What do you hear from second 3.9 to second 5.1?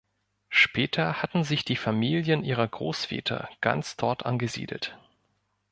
dort angesiedelt.